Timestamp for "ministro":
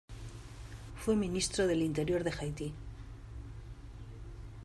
1.15-1.67